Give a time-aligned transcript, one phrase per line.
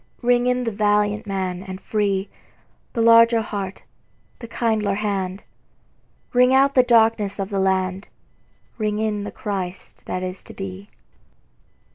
[0.23, 2.27] Ring in the valiant man and free,
[2.93, 3.83] The larger heart,
[4.39, 5.43] the kindlier hand;
[6.33, 8.07] Ring out the darkenss of the land,
[8.79, 10.89] Ring in the Christ that is to be.